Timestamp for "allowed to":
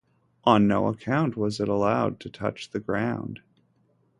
1.69-2.29